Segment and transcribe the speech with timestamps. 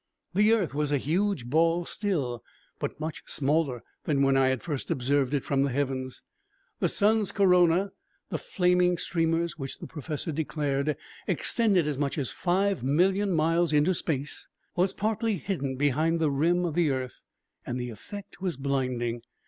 [0.33, 2.43] The earth was a huge ball still,
[2.79, 6.23] but much smaller than when I had first observed it from the heavens.
[6.79, 7.91] The sun's corona
[8.29, 13.93] the flaming streamers which the professor declared extended as much as five million miles into
[13.93, 17.21] space was partly hidden behind the rim of the earth
[17.63, 19.21] and the effect was blinding.